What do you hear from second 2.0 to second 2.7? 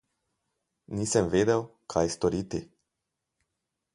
storiti.